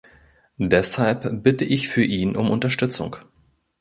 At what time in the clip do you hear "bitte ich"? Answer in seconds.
1.43-1.87